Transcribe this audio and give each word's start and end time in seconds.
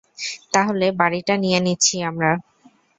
তাহলে, 0.53 0.85
বাড়িটা 0.99 1.33
নিয়ে 1.37 1.59
নিচ্ছি 1.59 1.95
আমরা? 2.09 2.31